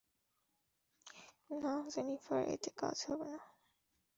[1.53, 3.39] না, জেনিফার এতে কাজ হবে না।